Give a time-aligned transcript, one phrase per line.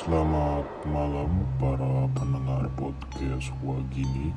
[0.00, 4.32] Selamat malam para pendengar podcast Wagini.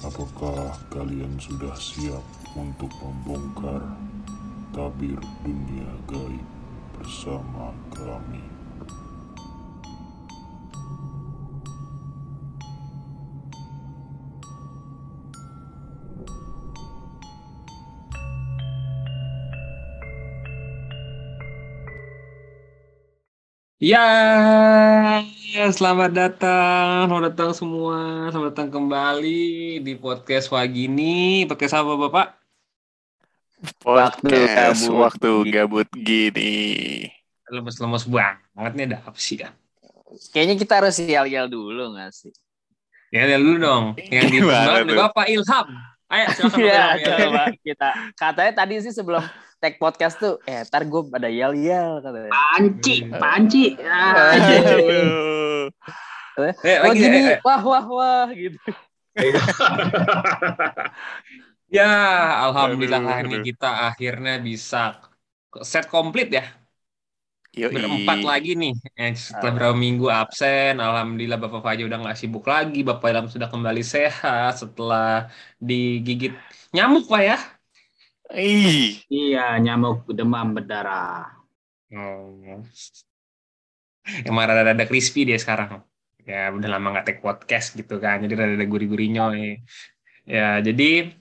[0.00, 2.24] Apakah kalian sudah siap
[2.56, 3.84] untuk membongkar
[4.72, 6.48] tabir dunia gaib
[6.96, 8.51] bersama kami?
[23.82, 24.06] Ya,
[25.74, 31.42] selamat datang, selamat datang semua, selamat datang kembali di podcast Wagini.
[31.50, 32.26] Podcast apa Bapak?
[33.82, 35.02] Waktu Podcast gabut.
[35.02, 36.54] waktu gabut gini.
[37.50, 39.50] Lemes-lemes banget nih, ada apa sih ya?
[40.30, 42.30] Kayaknya kita harus yel-yel dulu nggak sih?
[43.10, 44.94] Ya, lihat dulu dong, yang di?
[44.94, 45.66] Bapak Ilham.
[46.06, 47.16] Ayo, silakan Iya, ya.
[47.18, 47.88] coba kita.
[48.14, 49.26] Katanya tadi sih sebelum
[49.62, 52.30] tag podcast tuh, eh ntar gue ada yel-yel katanya.
[52.34, 53.62] Panci, panci.
[53.86, 55.70] Ah, Aduh.
[56.66, 57.38] Eh, Oh lagi, gini, eh, eh.
[57.46, 58.58] wah wah wah gitu.
[61.76, 61.84] Ya,
[62.44, 63.30] alhamdulillah Aduh.
[63.32, 64.76] nih kita akhirnya bisa
[65.70, 66.42] set komplit ya.
[67.52, 67.72] Yoi.
[67.76, 68.72] Berempat lagi nih.
[68.96, 72.78] Eh, setelah berapa minggu absen, alhamdulillah Bapak Faja udah nggak sibuk lagi.
[72.88, 75.28] Bapak Ilham sudah kembali sehat setelah
[75.60, 76.32] digigit
[76.74, 77.36] nyamuk Pak ya.
[78.32, 81.28] Ih, Iya, nyamuk demam berdarah.
[81.92, 82.64] Oh.
[84.24, 85.84] Emang rada-rada crispy dia sekarang.
[86.24, 88.24] Ya udah lama nggak take podcast gitu kan.
[88.24, 89.22] Jadi rada-rada gurih-gurihnya.
[90.24, 91.12] Ya jadi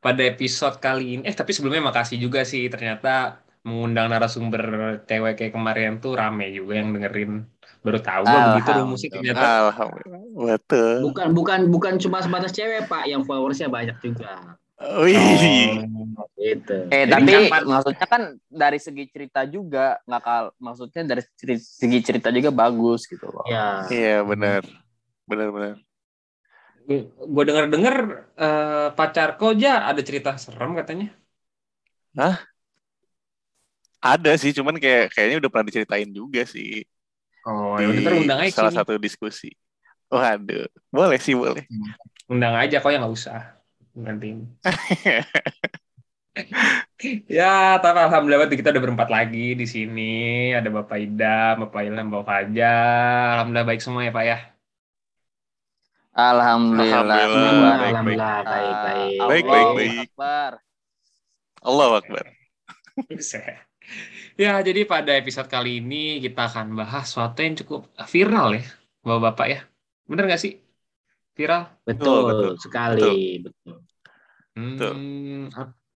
[0.00, 4.64] pada episode kali ini, eh tapi sebelumnya makasih juga sih ternyata mengundang narasumber
[5.04, 7.44] cewek kayak kemarin tuh rame juga yang dengerin.
[7.80, 9.48] Baru tahu gua begitu rumusnya ternyata.
[9.68, 10.22] alhamdulillah.
[10.56, 10.94] Betul.
[11.12, 14.59] Bukan bukan bukan cuma sebatas cewek, Pak, yang followersnya banyak juga.
[14.80, 15.16] Wih.
[16.16, 16.24] Oh.
[16.40, 16.88] Gitu.
[16.88, 21.60] Eh Jadi tapi kapan- maksudnya kan dari segi cerita juga nggak kal, maksudnya dari ceri-
[21.60, 23.44] segi cerita juga bagus gitu loh.
[23.44, 23.84] Ya.
[23.92, 24.64] Iya benar.
[25.28, 25.76] Benar-benar.
[27.20, 27.96] Gue denger-denger
[28.34, 31.12] eh, pacar kau aja ada cerita serem katanya.
[34.00, 36.88] Ada sih, cuman kayak kayaknya udah pernah diceritain juga sih
[37.44, 38.80] Oh, di ya udah undang aja salah sini.
[38.80, 39.48] satu diskusi.
[40.08, 41.64] Waduh, boleh sih boleh.
[42.28, 43.59] Undang aja kok ya nggak usah.
[44.00, 44.28] Nanti.
[47.26, 50.02] Ya, tapi alhamdulillah kita udah berempat lagi di sini.
[50.52, 53.40] Ada Bapak Ida, Bapak Ilham, Bapak Fajar.
[53.40, 54.38] Alhamdulillah baik semua ya Pak ya.
[56.12, 57.00] Alhamdulillah.
[57.00, 57.74] Alhamdulillah.
[57.80, 59.18] Baik, Alhamdulillah, baik, baik.
[59.20, 59.98] Baik, baik, Allahu baik.
[60.04, 60.52] Akbar.
[61.60, 62.24] Allah Akbar.
[64.36, 67.80] ya, jadi pada episode kali ini kita akan bahas sesuatu yang cukup
[68.12, 68.64] viral ya,
[69.00, 69.60] Bapak-Bapak ya.
[70.04, 70.60] Bener nggak sih?
[71.32, 71.72] Viral?
[71.88, 72.52] Betul, betul.
[72.60, 73.89] sekali, betul.
[74.60, 75.40] Hmm,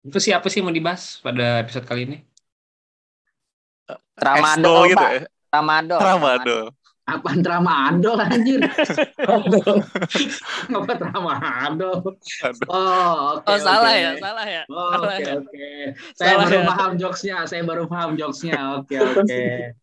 [0.06, 2.16] itu sih apa sih yang mau dibahas pada episode kali ini?
[4.16, 5.20] Tramadol, gitu ya.
[5.50, 6.00] Tramadol.
[6.00, 6.64] Tramadol.
[7.04, 8.64] Apaan tramadol anjir?
[10.72, 12.16] Apa tramadol?
[12.64, 13.44] Oh, oke.
[13.44, 14.00] Oh, salah oke.
[14.00, 14.62] ya, salah ya.
[14.72, 15.36] Oh, oke ya.
[15.36, 15.68] oke.
[16.16, 16.64] Saya Salah baru ya.
[16.72, 17.36] paham jokesnya.
[17.44, 18.80] Saya baru paham jokesnya.
[18.80, 19.76] Oke oke.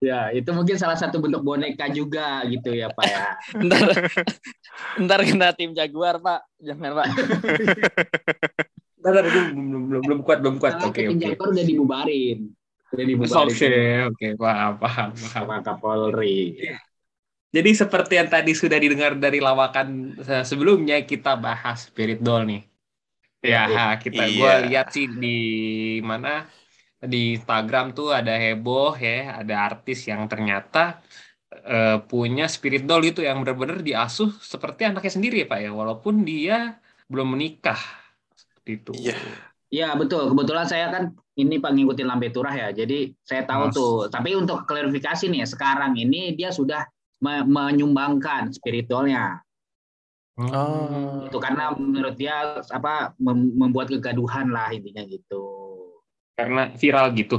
[0.00, 3.24] Ya, itu mungkin salah satu bentuk boneka juga gitu ya, Pak ya.
[3.68, 3.88] ntar,
[4.96, 6.40] ntar kena tim Jaguar, Pak.
[6.56, 7.08] Jangan, Pak.
[9.00, 10.76] Gue belum, belum, belum, belum kuat, belum kuat.
[10.76, 11.24] Karena Oke, tim oke.
[11.24, 12.38] Jaguar udah dibubarin.
[12.90, 13.52] Udah Oke, dibubarin
[14.08, 15.30] oke, paham, paham, paham.
[15.30, 16.60] sama Kapolri.
[17.50, 22.62] Jadi seperti yang tadi sudah didengar dari lawakan eh, sebelumnya, kita bahas Spirit Doll nih.
[23.40, 24.36] Ya, kita Iya.
[24.36, 25.36] gue lihat sih di
[26.04, 26.44] mana
[27.00, 31.00] di Instagram tuh ada heboh ya, ada artis yang ternyata
[31.48, 36.22] eh, punya Spirit Doll itu yang benar-benar diasuh seperti anaknya sendiri ya Pak ya, walaupun
[36.22, 36.76] dia
[37.08, 37.80] belum menikah.
[38.36, 38.92] Seperti itu.
[39.08, 39.18] Iya.
[39.70, 40.34] Ya betul.
[40.34, 42.68] Kebetulan saya kan ini Pak ngikutin Lambe Turah ya.
[42.74, 43.74] Jadi saya tahu Mas.
[43.74, 43.94] tuh.
[44.10, 46.82] Tapi untuk klarifikasi nih, sekarang ini dia sudah
[47.22, 49.38] me- menyumbangkan spiritualnya.
[50.40, 51.22] Oh.
[51.30, 55.69] Itu karena menurut dia apa mem- membuat kegaduhan lah intinya gitu.
[56.40, 57.36] Karena viral gitu.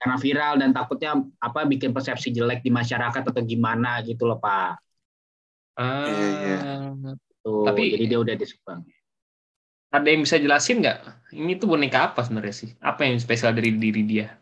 [0.00, 4.80] Karena viral dan takutnya apa bikin persepsi jelek di masyarakat atau gimana gitu loh Pak.
[5.76, 6.58] Ah, Iya, iya.
[7.44, 8.80] Tuh, Tapi- jadi dia udah disumbang.
[9.92, 10.98] Ada yang bisa jelasin nggak?
[11.36, 12.70] Ini tuh boneka apa sebenarnya sih?
[12.80, 14.34] Apa yang spesial dari diri dia?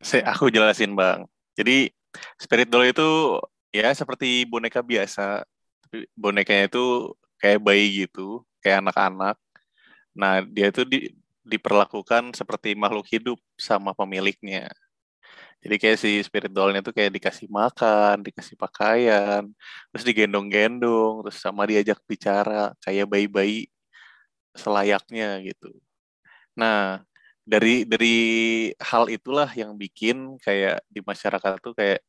[0.00, 1.24] Saya aku jelasin bang.
[1.54, 1.90] Jadi
[2.38, 3.38] spirit doll itu
[3.70, 5.44] ya seperti boneka biasa.
[5.84, 9.36] Tapi bonekanya itu kayak bayi gitu, kayak anak-anak.
[10.14, 11.14] Nah dia itu di-
[11.48, 14.68] diperlakukan seperti makhluk hidup sama pemiliknya.
[15.58, 19.42] Jadi kayak si spirit dollnya tuh kayak dikasih makan, dikasih pakaian,
[19.90, 23.66] terus digendong-gendong, terus sama diajak bicara kayak bayi-bayi
[24.54, 25.70] selayaknya gitu.
[26.58, 27.02] Nah,
[27.46, 28.16] dari dari
[28.82, 32.00] hal itulah yang bikin kayak di masyarakat tuh kayak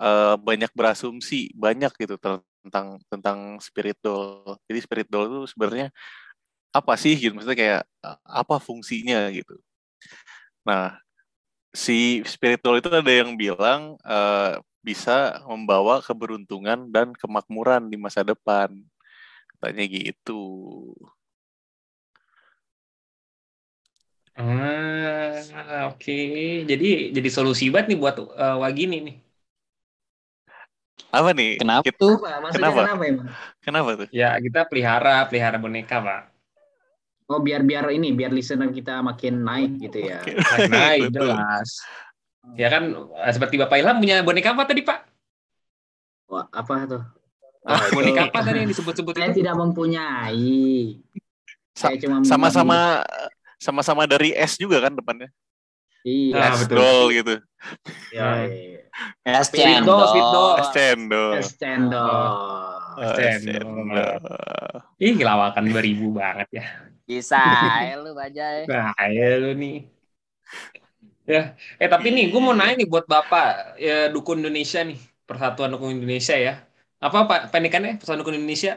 [0.00, 2.16] eh, banyak berasumsi banyak gitu
[2.64, 4.58] tentang tentang spirit doll.
[4.68, 5.88] Jadi spirit doll itu sebenarnya
[6.78, 9.54] apa sih gitu maksudnya kayak eh, apa fungsinya gitu.
[10.64, 10.96] Nah,
[11.74, 18.22] si spirit doll itu ada yang bilang eh, bisa membawa keberuntungan dan kemakmuran di masa
[18.26, 18.70] depan.
[19.58, 20.42] Katanya gitu.
[24.36, 26.12] Ah, oke.
[26.70, 26.86] Jadi
[27.16, 29.14] jadi solusi banget nih buat eh, Wagini nih.
[31.18, 31.48] Apa nih?
[31.58, 32.12] Kenapa Kita- tuh?
[32.18, 32.28] Apa?
[32.44, 32.80] Maksudnya Kenapa?
[32.80, 33.28] kenapa, emang?
[33.64, 34.08] kenapa tuh?
[34.18, 36.18] Ya, kita pelihara pelihara boneka, Pak.
[37.24, 40.20] Oh biar biar ini biar listener kita makin naik gitu ya.
[40.20, 40.36] Oke.
[40.68, 41.80] Naik, jelas.
[42.52, 44.98] Ya kan eh, seperti Bapak Ilham punya boneka apa tadi, Pak?
[46.28, 47.02] Wah, apa tuh?
[47.64, 49.40] Ah, Oh, boneka apa tadi yang disebut-sebut Saya itu?
[49.40, 51.00] tidak mempunyai.
[51.72, 52.78] Sa- Saya cuma Sama-sama
[53.56, 55.32] sama-sama dari S juga kan depannya.
[56.04, 56.36] Iya.
[56.36, 57.04] Ah, S betul.
[57.16, 57.34] gitu.
[58.12, 58.84] Ya, iya.
[59.24, 60.04] Es sweet doll.
[60.12, 60.52] cendol.
[60.60, 61.32] S cendol.
[61.40, 62.83] Es cendol.
[62.96, 63.60] Oh, S S cendol.
[63.92, 64.82] cendol.
[65.06, 66.62] Ih, lawakan 2000 banget ya.
[67.08, 67.36] Bisa
[67.76, 68.60] aja lu bajai.
[68.68, 69.74] Nah, ya lu nih.
[71.32, 71.38] Ya,
[71.80, 73.44] eh tapi nih gue mau nanya nih buat Bapak
[73.84, 74.98] ya, Dukun Indonesia nih,
[75.28, 76.52] Persatuan Dukun Indonesia ya.
[77.04, 78.72] Apa Pak pendidikannya Persatuan Dukun Indonesia?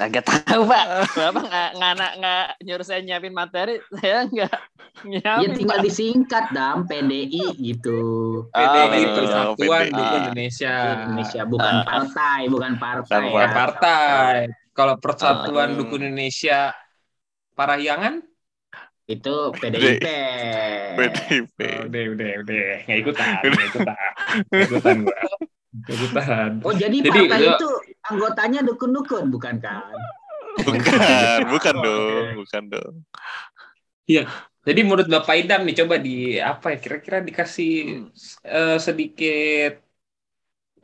[0.00, 0.84] Kagak tahu pak.
[1.20, 4.54] Bapak nggak nggak nggak- nggak nyuruh saya nyiapin materi, saya nggak
[5.00, 5.52] Ya nyiapin.
[5.54, 5.84] tinggal Pak.
[5.84, 8.00] disingkat dam PDI gitu.
[8.48, 9.14] PDI betul.
[9.20, 9.92] Persatuan PDI.
[9.92, 10.74] Dukun Indonesia.
[11.04, 11.84] Indonesia bukan Ah.
[11.84, 13.20] partai, bukan partai.
[13.22, 13.48] Bukan ya.
[13.50, 14.36] Partai.
[14.70, 15.76] Kalau Persatuan Ah.
[15.76, 16.72] Dukun Indonesia
[17.52, 18.24] Parahyangan?
[19.04, 20.04] Itu PDIP.
[20.96, 21.58] PDIP.
[21.60, 22.64] Oh, udah, udah, udah.
[22.86, 23.96] Nggak ikutan, nggak ikutan.
[24.48, 24.98] Nggak ikutan.
[25.70, 26.50] Nggak ikutan.
[26.62, 27.68] Oh jadi, Jadi, partai itu
[28.10, 29.98] anggotanya dukun-dukun bukan kan?
[30.66, 32.94] Bukan, bukan Oh, dong, bukan dong.
[34.66, 36.10] Jadi menurut Bapak Idam nih coba di
[36.50, 37.68] apa ya kira-kira dikasih
[38.54, 39.70] eh, sedikit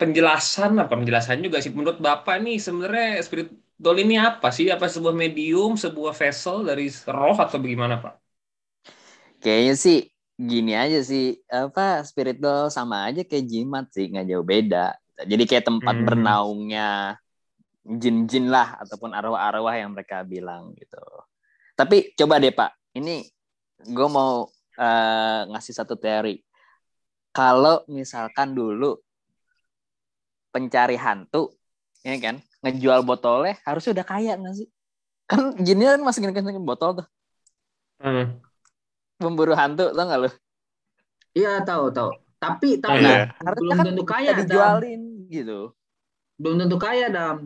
[0.00, 3.48] penjelasan apa penjelasan juga sih menurut Bapak nih sebenarnya spirit
[3.82, 4.66] doll ini apa sih?
[4.74, 6.84] Apa sebuah medium, sebuah vessel dari
[7.16, 8.12] roh atau bagaimana Pak?
[9.42, 9.98] Kayaknya sih
[10.36, 14.76] gini aja sih apa spirit doll sama aja kayak jimat sih nggak jauh beda.
[15.24, 16.04] Jadi kayak tempat Hmm.
[16.04, 17.16] bernaungnya
[17.86, 21.00] jin-jin lah ataupun arwah-arwah yang mereka bilang gitu.
[21.78, 23.24] Tapi coba deh Pak, ini
[23.86, 26.36] gue mau eh, ngasih satu teori.
[27.32, 28.96] Kalau misalkan dulu
[30.52, 31.52] pencari hantu,
[32.04, 34.68] ya kan, ngejual botolnya harusnya udah kaya nggak sih?
[35.28, 37.06] Kan jinnya kan masih gini botol tuh,
[38.00, 38.40] Hmm.
[39.20, 40.30] pemburu hantu, tau nggak lu?
[41.36, 42.10] Iya tahu tahu.
[42.36, 43.32] Tapi tapi Iya.
[43.36, 44.38] Harusnya belum kan tentu kaya dam.
[44.44, 45.60] dijualin gitu.
[46.36, 47.36] Belum tentu kaya dam.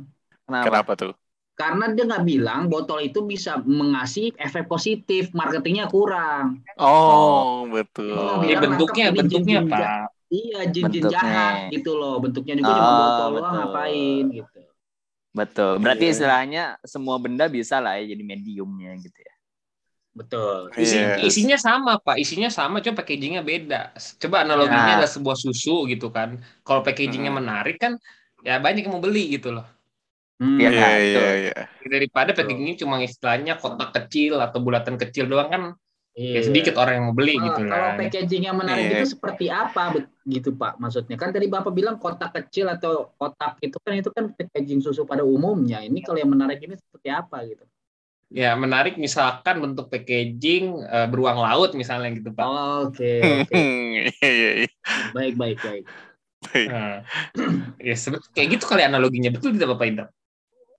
[0.44, 0.64] Kenapa?
[0.66, 1.12] Kenapa tuh?
[1.54, 6.64] Karena dia nggak bilang botol itu bisa mengasih efek positif, marketingnya kurang.
[6.74, 8.16] Oh, betul.
[8.16, 9.86] Oh, Ini bilang bentuknya bentuknya Pak.
[10.30, 11.10] Iya jin-jin Bentuknya.
[11.10, 12.16] jahat gitu loh.
[12.22, 13.54] Bentuknya juga cuma Oh, botol doang betul.
[13.58, 14.58] ngapain gitu.
[15.30, 15.72] Betul.
[15.78, 16.12] Berarti Iya.
[16.16, 19.34] istilahnya semua benda bisa lah ya jadi mediumnya gitu ya.
[20.10, 20.74] Betul.
[20.74, 21.22] Isi, Yes.
[21.22, 23.94] Isinya sama Pak, isinya sama, cuma packagingnya beda.
[24.18, 24.94] Coba analoginya Nah.
[24.98, 26.42] adalah sebuah susu gitu kan.
[26.66, 27.38] Kalau packagingnya Hmm.
[27.40, 27.94] menarik kan,
[28.42, 29.66] ya banyak yang mau beli gitu loh.
[30.40, 30.58] Hmm.
[30.58, 30.98] Iya, Iya, betul.
[30.98, 31.54] iya, iya.
[31.86, 35.62] Daripada packagingnya cuma istilahnya kotak kecil atau bulatan kecil doang kan,
[36.16, 36.48] ya Iya.
[36.50, 37.96] sedikit orang yang mau beli Kalau- gitu Kalau lah.
[37.96, 38.98] packaging yang menarik Iya.
[38.98, 39.82] itu seperti apa
[40.26, 41.14] gitu Pak maksudnya?
[41.20, 45.22] Kan tadi Bapak bilang kotak kecil atau kotak itu kan itu kan packaging susu pada
[45.22, 45.84] umumnya.
[45.86, 47.62] Ini kalau yang menarik ini seperti apa gitu?
[48.30, 52.46] Ya menarik misalkan bentuk packaging eh, beruang laut misalnya gitu Pak.
[52.86, 53.10] Oke,
[53.42, 53.58] oke.
[53.58, 54.06] Iya,
[54.38, 54.70] iya, iya.
[55.10, 55.84] Baik, baik, baik.
[56.46, 56.66] Baik.
[56.70, 56.94] Nah,
[57.90, 60.06] ya sebe- kayak gitu kali analoginya betul tidak Bapak Indra?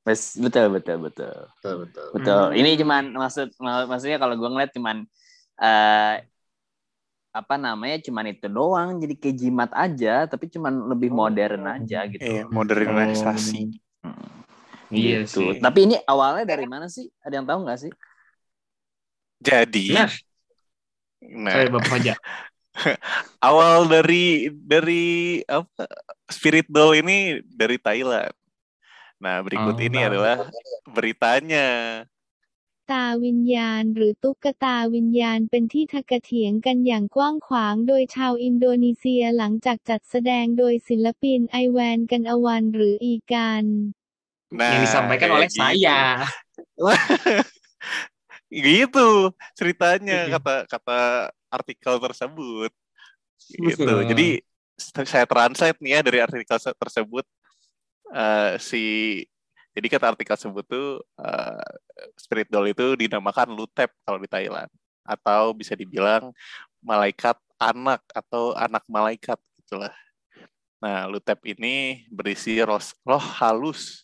[0.08, 1.36] Betul, betul, betul.
[1.62, 2.06] Betul, betul.
[2.16, 2.46] Betul.
[2.50, 2.58] Hmm.
[2.58, 4.98] Ini cuman maksud mak- maksudnya kalau gue ngeliat cuman
[5.62, 6.16] eh
[7.32, 11.18] apa namanya cuman itu doang jadi kayak jimat aja tapi cuman lebih Oh.
[11.28, 12.28] modern aja gitu.
[12.28, 13.80] Iya, modernisasi.
[14.04, 14.41] Hmm.
[14.91, 15.43] Iya Gitu.
[15.43, 15.49] sih.
[15.59, 17.07] Tapi ini awalnya dari mana sih?
[17.23, 17.93] Ada yang tahu nggak sih?
[19.43, 20.11] Jadi, Nah,
[21.21, 22.15] nah, saya Bapak aja.
[23.41, 25.05] awal dari dari
[25.49, 25.89] apa
[26.29, 28.33] spirit doll ini dari Thailand.
[29.17, 29.81] Nah, berikut Oh.
[29.81, 30.37] ini adalah
[30.93, 31.69] beritanya.
[32.95, 43.65] ตาวิญญาณหรือตุ๊กตาวิญญาณเป็นที่ทกเถียงกันอย่างกว้างขวางโดยชาวอินโดนีเซียหลังจากจัดแสดงโดยศิลปินไอแวนกันอวันหรืออีกัน
[44.52, 45.64] Nah, yang disampaikan oleh gitu.
[45.64, 46.28] saya.
[48.52, 50.36] gitu ceritanya Iya.
[50.36, 51.00] kata kata
[51.48, 52.72] artikel tersebut.
[53.48, 53.80] Gitu.
[53.80, 54.00] Betul.
[54.12, 54.28] Jadi
[55.08, 57.24] saya translate nih ya dari artikel se- tersebut
[58.12, 58.84] eh, si
[59.72, 61.64] jadi kata artikel tersebut tuh eh,
[62.20, 64.68] spirit doll itu dinamakan lutep kalau di Thailand
[65.08, 66.36] atau bisa dibilang
[66.84, 69.94] malaikat anak atau anak malaikat gitulah.
[70.82, 74.02] Nah, Lutep ini berisi roh, roh halus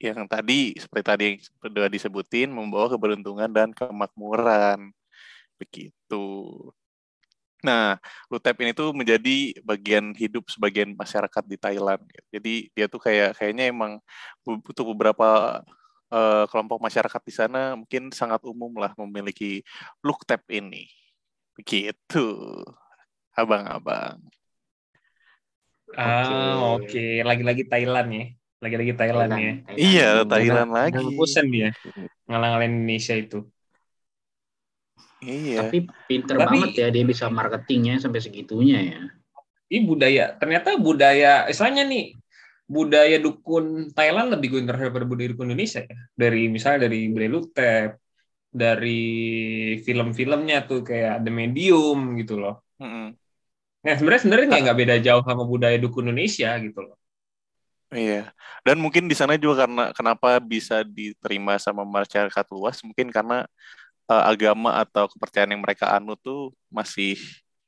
[0.00, 4.92] yang tadi seperti tadi yang sudah disebutin membawa keberuntungan dan kemakmuran.
[5.60, 6.24] Begitu.
[7.60, 8.00] Nah,
[8.32, 12.00] Lutep ini tuh menjadi bagian hidup sebagian masyarakat di Thailand.
[12.32, 14.00] Jadi dia tuh kayak kayaknya emang
[14.44, 15.60] untuk beberapa
[16.08, 19.60] uh, kelompok masyarakat di sana mungkin sangat umum lah memiliki
[20.00, 20.88] Lutep ini.
[21.52, 22.24] Begitu,
[23.36, 24.16] abang-abang.
[25.92, 26.88] Ah, oke.
[26.88, 27.20] Okay.
[27.20, 28.26] Lagi-lagi Thailand ya.
[28.60, 29.52] Lagi-lagi Thailand, Thailand ya.
[29.64, 29.78] Thailand.
[29.80, 31.04] Iya, Thailand lagi.
[31.16, 31.72] Bosan dia
[32.30, 33.38] ngalang-ngalain Indonesia itu.
[35.20, 35.66] Iya.
[35.66, 39.00] Tapi pinter Tapi, banget ya dia bisa marketingnya sampai segitunya ya.
[39.70, 42.18] Ini budaya, ternyata budaya, istilahnya nih,
[42.66, 45.98] budaya dukun Thailand lebih gue daripada budaya dukun Indonesia ya.
[46.14, 47.96] Dari misalnya dari Brelutep,
[48.50, 49.02] dari
[49.80, 52.66] film-filmnya tuh kayak The Medium gitu loh.
[52.82, 53.06] Mm -hmm.
[53.80, 56.99] Nah sebenarnya sebenarnya nggak beda jauh sama budaya dukun Indonesia gitu loh.
[57.90, 58.30] Iya,
[58.62, 63.50] dan mungkin di sana juga karena kenapa bisa diterima sama masyarakat luas, mungkin karena
[64.06, 67.18] uh, agama atau kepercayaan yang mereka anut tuh masih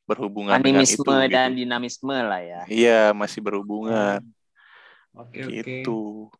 [0.07, 1.35] berhubungan Animisme dengan itu.
[1.35, 1.59] dan gitu.
[1.67, 2.62] dinamisme lah ya.
[2.71, 4.23] Iya, masih berhubungan.
[5.14, 6.31] Oke, gitu.
[6.31, 6.38] oke.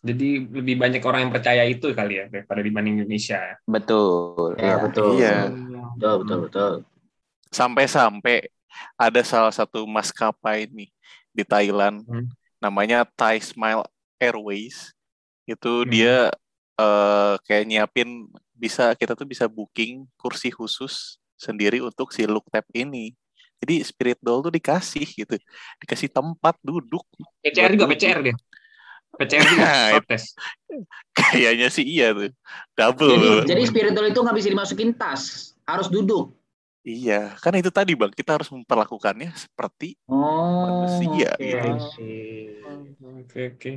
[0.00, 3.60] Jadi lebih banyak orang yang percaya itu kali ya daripada dibanding Indonesia.
[3.68, 4.56] Betul.
[4.56, 4.74] Ya, ya.
[4.80, 5.10] betul.
[5.20, 5.36] Iya.
[5.98, 6.72] Betul, betul, betul.
[7.52, 8.48] Sampai-sampai
[8.96, 10.88] ada salah satu maskapai nih
[11.30, 12.32] di Thailand hmm.
[12.60, 13.82] Namanya Thai Smile
[14.20, 14.92] Airways
[15.48, 15.90] itu hmm.
[15.90, 16.16] dia
[16.76, 22.68] uh, kayak nyiapin bisa kita tuh bisa booking kursi khusus sendiri untuk si look tap
[22.76, 23.16] ini.
[23.60, 25.36] Jadi spirit doll tuh dikasih gitu
[25.84, 27.04] dikasih tempat duduk
[27.44, 28.36] PCR juga PCR dia.
[29.20, 30.00] PCR juga nah,
[31.12, 32.32] kayaknya sih iya tuh.
[32.72, 33.12] Double.
[33.44, 36.39] Jadi, jadi spirit doll itu nggak bisa dimasukin tas harus duduk
[36.80, 41.36] Iya, kan itu tadi bang, kita harus memperlakukannya seperti oh, manusia.
[41.36, 41.68] Okay, gitu.
[43.20, 43.72] Oke oke.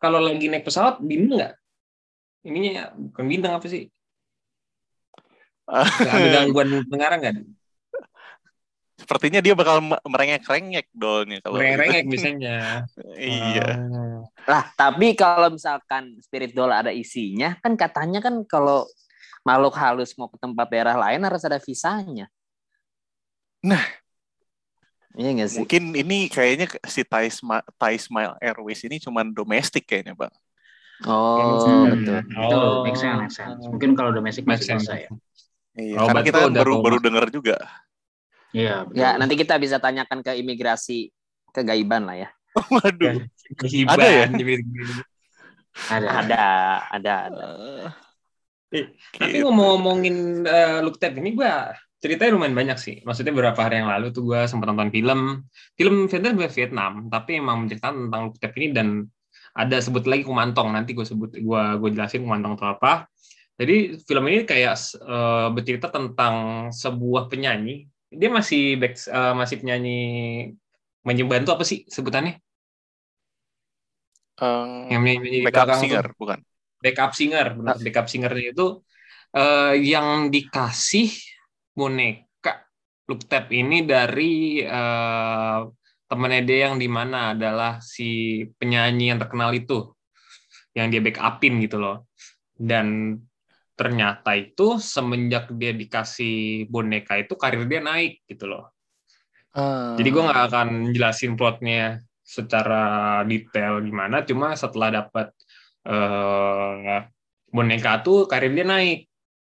[0.00, 1.54] Kalau lagi naik pesawat bintang nggak?
[2.48, 3.92] Ininya bukan bintang apa sih?
[6.08, 7.36] ada gangguan pengarang nggak?
[8.96, 12.12] Sepertinya dia bakal merengek-rengek dolnya kalau merengek gitu.
[12.16, 12.88] misalnya.
[13.20, 13.76] iya.
[14.48, 18.88] Lah, tapi kalau misalkan spirit doll ada isinya, kan katanya kan kalau
[19.46, 22.26] makhluk halus mau ke tempat daerah lain harus ada visanya.
[23.62, 23.82] Nah,
[25.16, 25.60] Iya gak sih?
[25.64, 30.34] Mungkin ini kayaknya si Thai, Sma Thai Smile Airways ini cuma domestik kayaknya, Bang.
[31.08, 31.84] Oh, hmm.
[31.92, 32.20] betul.
[32.36, 32.84] Oh.
[32.84, 33.64] make sense, make sense.
[33.64, 35.10] Mungkin kalau domestik masih bisa ya.
[35.76, 37.56] Iya, oh, karena kita baru baru dengar juga.
[38.52, 41.12] Iya, Ya, nanti kita bisa tanyakan ke imigrasi
[41.52, 42.28] kegaiban lah ya.
[42.76, 43.24] Waduh.
[43.88, 44.24] ada ya?
[45.92, 46.08] Ada.
[46.24, 46.44] Ada,
[46.92, 47.44] ada, ada.
[48.74, 51.46] Eh, tapi ngomong-ngomongin uh, look tab ini gue
[52.02, 52.96] ceritanya lumayan banyak sih.
[53.06, 55.46] Maksudnya beberapa hari yang lalu tuh gue sempat nonton film,
[55.78, 58.88] film Vietnam Vietnam, tapi emang menceritakan tentang look tab ini dan
[59.54, 60.74] ada sebut lagi kumantong.
[60.74, 63.06] Nanti gue sebut, gue gue jelasin kumantong itu apa.
[63.56, 67.88] Jadi film ini kayak uh, bercerita tentang sebuah penyanyi.
[68.12, 70.00] Dia masih back, uh, masih penyanyi
[71.06, 72.42] menyembantu apa sih sebutannya?
[74.36, 76.18] Um, yang menyanyi backup singer, tuh.
[76.20, 76.38] bukan?
[76.80, 77.82] Backup singer benar ah.
[77.82, 78.66] backup singernya itu
[79.36, 81.12] uh, yang dikasih
[81.76, 82.66] boneka
[83.08, 85.66] look tab ini dari uh,
[86.06, 89.90] temannya dia yang di mana adalah si penyanyi yang terkenal itu
[90.76, 92.06] yang dia backupin gitu loh
[92.54, 93.18] dan
[93.76, 98.72] ternyata itu semenjak dia dikasih boneka itu karir dia naik gitu loh
[99.52, 99.96] uh.
[100.00, 105.30] jadi gue nggak akan jelasin plotnya secara detail gimana cuma setelah dapat
[105.86, 107.02] uh,
[107.54, 109.06] boneka tuh karir dia naik.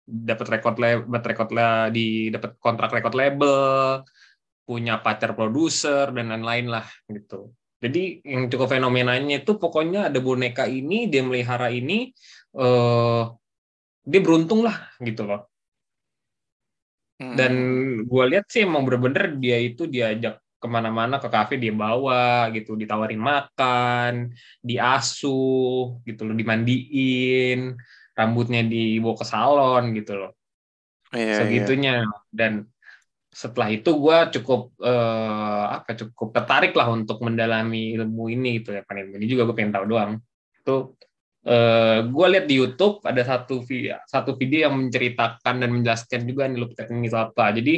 [0.09, 1.49] Dapat record label record
[1.93, 4.01] di dapat kontrak record label
[4.65, 7.53] punya pacar produser dan lain-lain lah gitu.
[7.79, 12.11] Jadi yang cukup fenomenanya itu pokoknya ada boneka ini dia melihara ini
[12.57, 13.31] uh,
[14.03, 15.49] dia beruntung lah gitu loh.
[17.19, 18.07] Dan hmm.
[18.07, 22.75] gue lihat sih emang bener-bener dia itu diajak ke mana-mana ke kafe dia bawa gitu.
[22.75, 26.35] Ditawarin makan diasuh gitu loh.
[26.35, 27.79] Dimandiin
[28.19, 30.31] rambutnya dibawa ke salon gitu loh.
[31.15, 31.95] Iya, segitunya.
[32.03, 32.13] Iya.
[32.29, 32.53] dan
[33.29, 38.81] setelah itu gue cukup eh, apa cukup tertarik lah untuk mendalami ilmu ini gitu ya
[38.83, 40.11] kan ini juga gue pengen tahu doang.
[40.59, 40.99] Itu
[41.45, 46.49] eh, gue lihat di YouTube ada satu video satu video yang menceritakan dan menjelaskan juga
[46.49, 47.45] nih loop teknik itu apa.
[47.55, 47.75] Jadi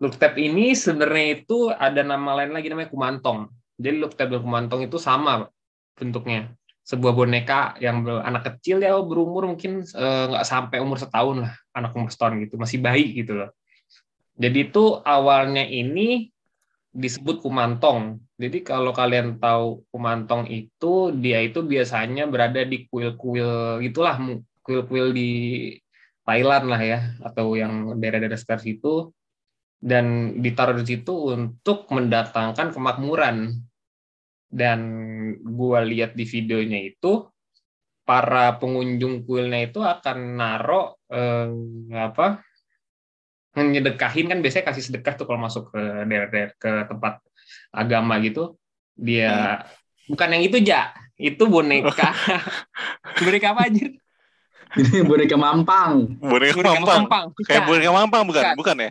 [0.00, 3.52] look tab ini sebenarnya itu ada nama lain lagi namanya kumantong.
[3.76, 5.46] Jadi look tab dan kumantong itu sama
[5.94, 6.56] bentuknya.
[6.88, 11.92] Sebuah boneka yang anak kecil ya berumur mungkin eh, nggak sampai umur setahun lah, anak
[11.92, 13.52] umur setahun gitu, masih bayi gitu loh.
[14.40, 16.32] Jadi itu awalnya ini
[16.90, 18.18] disebut kumantong.
[18.40, 25.12] Jadi kalau kalian tahu kumantong itu dia itu biasanya berada di kuil-kuil itulah mu- kuil-kuil
[25.12, 25.30] di
[26.24, 29.12] Thailand lah ya atau yang daerah-daerah sekitar situ
[29.80, 33.56] dan ditaruh di situ untuk mendatangkan kemakmuran.
[34.50, 34.80] Dan
[35.46, 37.22] gua lihat di videonya itu
[38.02, 41.46] para pengunjung kuilnya itu akan naro eh,
[41.94, 42.42] apa
[43.54, 47.22] menyedekahin kan biasanya kasih sedekah tuh kalau masuk ke daerah-daerah ke tempat
[47.74, 48.58] agama gitu
[48.98, 49.62] dia
[50.10, 52.10] bukan yang itu ja itu boneka
[53.26, 53.94] boneka apa anjir
[54.70, 56.14] Ini boneka mampang.
[56.22, 57.02] Boneka boneka mampang.
[57.02, 58.54] mampang Kayak boneka mampang bukan?
[58.54, 58.54] Bukan.
[58.54, 58.90] Bukan ya?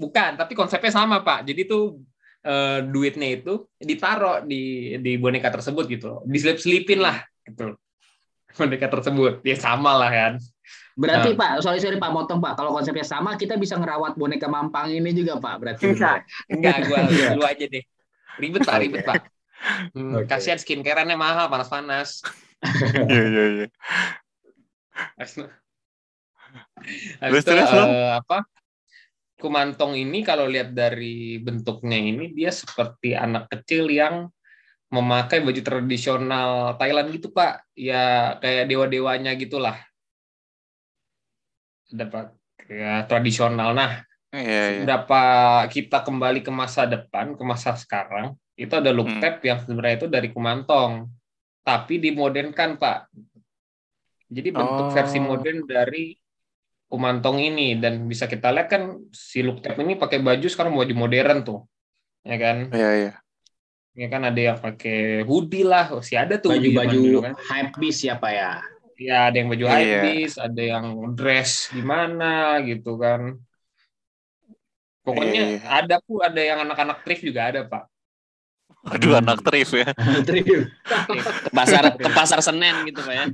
[0.00, 2.00] Bukan tapi konsepnya sama pak jadi tuh
[2.40, 7.76] eh, duitnya itu ditaruh di di boneka tersebut gitu diselip selipin lah gitu
[8.56, 10.34] boneka tersebut ya sama lah kan
[11.00, 11.38] Berarti Nah.
[11.38, 12.60] Pak, sorry sorry Pak motong Pak.
[12.60, 15.54] Kalau konsepnya sama, kita bisa ngerawat boneka mampang ini juga Pak.
[15.56, 15.96] Berarti.
[15.96, 16.28] Enggak.
[16.44, 17.28] enggak gua Iya.
[17.40, 17.84] lu aja deh
[18.36, 19.22] ribet pak ribet pak
[19.92, 20.24] Hmm, Oke.
[20.24, 22.24] kasihan skincareannya mahal panas-panas
[23.12, 23.66] Iya iya iya.
[27.20, 28.40] Terus, terus, eh, apa?
[29.40, 34.28] Kumantong ini kalau lihat dari bentuknya ini dia seperti anak kecil yang
[34.92, 37.64] memakai baju tradisional Thailand gitu Pak.
[37.72, 39.80] Ya kayak dewa-dewanya gitulah.
[41.90, 42.36] Dapat
[42.70, 43.74] ya, tradisional.
[43.74, 44.82] Nah, Iya iya.
[44.86, 45.22] berapa
[45.66, 49.18] kita kembali ke masa depan, ke masa sekarang, itu ada look Hmm.
[49.18, 51.10] tape yang sebenarnya itu dari Kumantong,
[51.66, 53.10] tapi dimodernkan Pak.
[54.30, 54.92] Jadi bentuk Oh.
[54.94, 56.14] versi modern dari
[56.90, 60.94] Kumantong ini dan bisa kita lihat kan si look tape ini pakai baju sekarang baju
[60.98, 61.62] modern tuh,
[62.26, 62.66] ya kan?
[62.74, 63.12] Iya iya.
[63.94, 67.34] Ya kan ada yang pakai hoodie lah, oh, si ada tuh Baju-baju kan.
[67.38, 68.50] hype beast ya Pak ya.
[69.00, 69.74] Ya ada yang baju Iya.
[69.78, 73.38] hypebeast, ada yang dress gimana gitu kan.
[75.00, 75.68] Pokoknya Iya, iya.
[75.80, 77.88] ada pun ada yang anak-anak thrift juga ada pak.
[78.80, 79.20] Aduh Hmm.
[79.24, 79.88] anak trif ya.
[80.24, 80.44] Trip.
[80.84, 83.24] Ke pasar ke pasar Senen gitu Pak ya.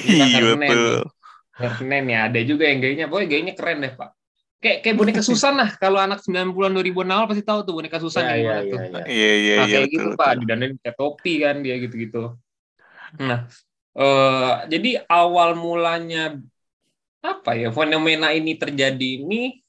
[0.00, 0.70] Iya Senen.
[1.68, 4.10] Senin ya ada juga yang gayanya, pokoknya gayanya keren deh pak.
[4.60, 5.68] Kayak kayak boneka Susan lah.
[5.80, 8.72] Kalau anak 90-an 2000-an awal pasti tahu tuh boneka Susan Ya, yang ya, gimana ya,
[8.72, 8.80] tuh.
[8.92, 9.04] ya.
[9.12, 10.00] Iya iya Nah, iya kayak betul.
[10.00, 12.18] gitu pak, didandanin kayak topi kan dia gitu-gitu.
[13.20, 13.40] Nah,
[13.98, 16.38] eh, jadi awal mulanya
[17.20, 19.60] apa ya fenomena ini terjadi ini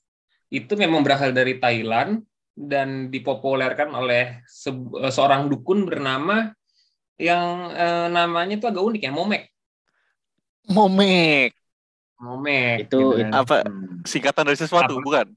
[0.52, 2.24] itu memang berasal dari Thailand
[2.56, 4.72] dan dipopulerkan oleh se-
[5.04, 6.52] eh, seorang dukun bernama
[7.20, 9.44] yang eh, namanya itu agak unik ya, Momek.
[10.74, 11.54] Momek.
[12.22, 12.86] Momek.
[12.86, 13.32] Itu, gitu kan.
[13.34, 14.06] Apa Hmm.
[14.06, 15.04] singkatan dari sesuatu Apa?
[15.04, 15.28] bukan?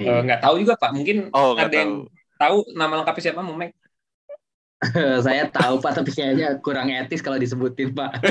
[0.00, 2.10] Eh, nggak tahu juga Pak, mungkin Oh nggak ada yang tahu.
[2.40, 3.70] tahu nama lengkapnya siapa Momek?
[5.24, 8.20] Saya tahu Pak, tapi kayaknya kurang etis kalau disebutin Pak.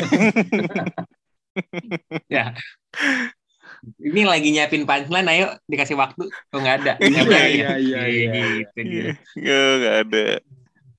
[3.99, 6.23] Ini lagi nyiapin punchline, ayo dikasih waktu.
[6.55, 6.93] Oh nggak ada.
[7.03, 7.47] Iya, ya?
[7.47, 8.43] iya, iya, iya.
[8.63, 9.11] Gitu dia.
[9.35, 10.23] Nggak nggak ada.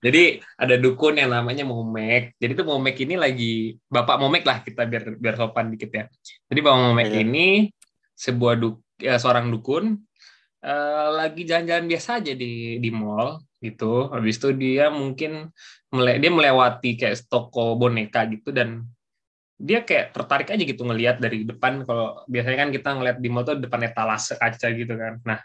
[0.05, 2.37] Jadi ada dukun yang namanya Momek.
[2.37, 6.05] Jadi tuh Momek ini lagi Bapak Momek lah kita biar biar sopan dikit ya.
[6.53, 7.21] Jadi Bapak Momek Iya.
[7.25, 7.47] ini
[8.13, 9.97] sebuah duk, ya, seorang dukun
[10.61, 14.13] eh, lagi jalan-jalan biasa aja di di mall gitu.
[14.13, 15.49] Habis itu dia mungkin
[15.89, 18.85] mele- dia melewati kayak toko boneka gitu dan
[19.57, 23.49] dia kayak tertarik aja gitu ngelihat dari depan kalau biasanya kan kita ngelihat di mall
[23.49, 25.17] tuh depan etalase kaca gitu kan.
[25.25, 25.41] Nah,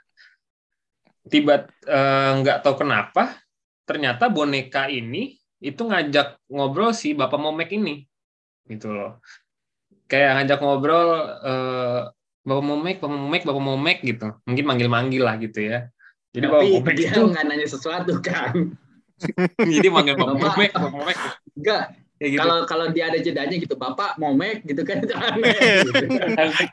[1.32, 3.39] tiba eh, nggak tahu kenapa
[3.89, 8.06] ternyata boneka ini itu ngajak ngobrol si Bapak Momek ini.
[8.69, 9.17] Gitu loh.
[10.06, 11.10] Kayak ngajak ngobrol
[11.41, 12.02] eh,
[12.45, 14.28] Bapak Momek, Bapak Momek, Bapak Momek gitu.
[14.45, 15.89] Mungkin manggil-manggil lah gitu ya.
[16.38, 18.54] Jadi Bapak Tapi Momek dia itu nggak nanya sesuatu kan.
[19.82, 20.54] jadi manggil Bapak Bapak.
[20.54, 21.17] Momek, Bapak Momek
[21.58, 21.86] Enggak.
[22.19, 22.39] ya gitu.
[22.43, 25.56] Kalau kalau dia ada jedanya gitu, Bapak momek gitu kan itu aneh.
[25.88, 26.04] gitu.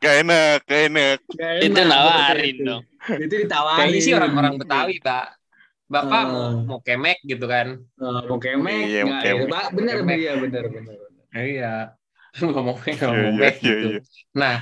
[0.02, 1.18] Gak enak, gak enak.
[1.62, 2.62] Itu enak, nawarin gitu.
[2.66, 2.82] dong.
[3.14, 3.78] Itu ditawarin.
[3.78, 5.45] Kayaknya sih orang-orang Betawi, Pak.
[5.86, 6.26] Bapak Eh.
[6.30, 7.78] mau mau kemek gitu kan.
[7.78, 9.66] Eh, mau kemek, Iya, mau kemek.
[9.72, 10.16] bener Kemek.
[10.18, 10.96] iya bener bener.
[11.32, 11.74] Iya.
[12.42, 13.88] Ngomongnya Iya, ngomong iya, iya, gitu.
[13.96, 14.00] iya.
[14.34, 14.56] Nah,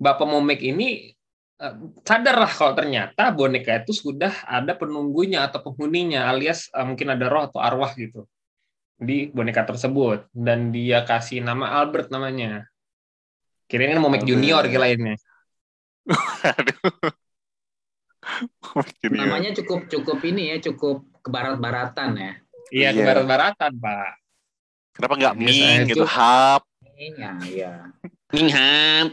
[0.00, 1.12] Bapak Momek ini
[1.60, 7.28] eh, sadar lah kalau ternyata boneka itu sudah ada penunggunya atau penghuninya alias mungkin ada
[7.28, 8.24] roh atau arwah gitu
[8.96, 12.64] di boneka tersebut dan dia kasih nama Albert namanya.
[13.68, 14.30] Kirain kan Momek Albert.
[14.32, 15.16] Junior kirainnya.
[16.56, 17.12] Aduh.
[19.02, 19.08] Ya.
[19.10, 22.32] Namanya cukup cukup ini ya, cukup ke barat-baratan ya.
[22.70, 23.06] Iya, ke Iya.
[23.06, 24.10] barat-baratan, Pak.
[24.94, 26.62] Kenapa nggak Ming gitu, tuh- Hap?
[26.94, 27.72] Iya, iya.
[28.30, 29.06] Mingham.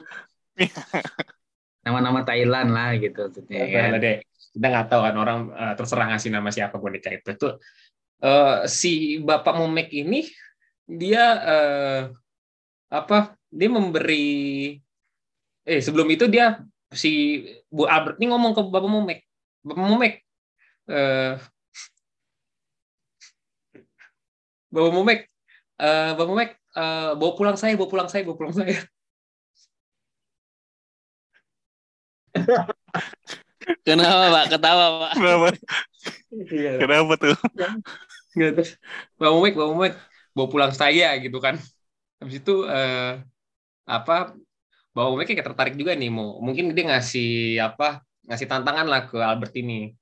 [1.88, 3.96] Nama-nama Thailand lah gitu Ya, kan.
[4.04, 4.20] deh.
[4.52, 7.32] Kita nggak tahu kan orang eh, terserah ngasih nama siapa boneka itu.
[7.32, 7.50] Itu
[8.22, 10.28] eh, si Bapak Momek ini
[10.84, 12.02] dia eh,
[12.92, 13.38] apa?
[13.48, 14.76] Dia memberi
[15.64, 16.60] eh sebelum itu dia
[16.92, 19.20] si Bu Albert ini ngomong ke Bapak Momek.
[19.68, 20.14] Bapak Momek,
[20.92, 21.36] eh
[24.72, 25.20] Bapak Momek,
[25.82, 28.78] eh Bapak Momek, eh, bawa pulang saya, bawa pulang saya, bawa pulang saya.
[33.88, 34.46] Kenapa Pak?
[34.54, 35.12] Ketawa Pak.
[35.18, 35.48] Kenapa?
[36.32, 36.72] Iya.
[36.80, 37.36] Kenapa tuh?
[38.38, 38.62] gitu.
[39.18, 39.94] Bapak Momek, Bapak Momek,
[40.36, 41.56] bawa pulang saya gitu kan.
[42.22, 43.20] Habis itu eh,
[43.88, 44.36] apa
[44.98, 49.22] Bapak Momek kayak tertarik juga nih mau mungkin dia ngasih apa ngasih tantangan lah ke
[49.22, 49.94] Albert ini.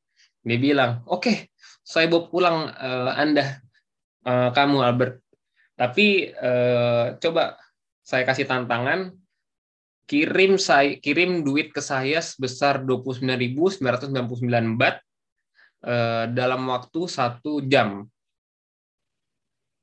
[0.45, 1.51] Dia bilang, oke,
[1.83, 3.59] saya bawa pulang eh, Anda,
[4.23, 5.19] eh, kamu Albert.
[5.75, 7.59] Tapi eh, coba
[7.99, 9.11] saya kasih tantangan,
[10.07, 15.03] kirim saya kirim duit ke saya sebesar 29.999 bat
[15.83, 18.07] eh, dalam waktu satu jam.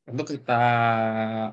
[0.09, 0.63] Untuk kita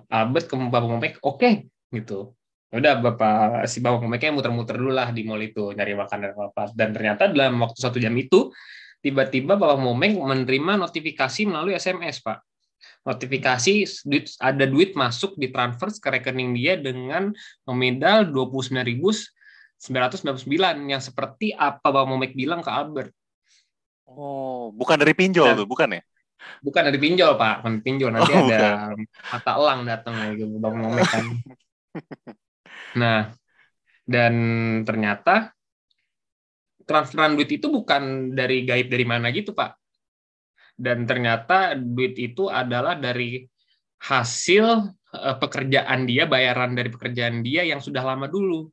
[0.07, 2.38] Albert ke Bapak Momek, oke gitu.
[2.69, 6.69] Ya Udah Bapak si Bapak Momeknya muter-muter dulu lah di mall itu nyari makanan apa
[6.77, 8.53] dan ternyata dalam waktu satu jam itu
[9.01, 12.45] tiba-tiba Bapak Momek menerima notifikasi melalui SMS Pak.
[13.03, 17.33] Notifikasi duit, ada duit masuk di transfer ke rekening dia dengan
[17.65, 23.09] nominal 29.999 yang seperti apa Bapak Momek bilang ke Albert.
[24.05, 26.01] Oh, bukan dari pinjol tuh, bukan ya?
[26.61, 28.93] Bukan dari pinjol Pak, bukan pinjol nanti Oh, ada
[29.33, 31.25] mata elang datang lagi Bang Momek kan.
[32.97, 33.29] Nah,
[34.09, 34.33] dan
[34.81, 35.53] ternyata
[36.89, 39.77] transferan duit itu bukan dari gaib dari mana gitu Pak.
[40.73, 43.45] Dan ternyata duit itu adalah dari
[44.01, 44.65] hasil
[45.13, 48.65] eh, pekerjaan dia, bayaran dari pekerjaan dia yang sudah lama dulu.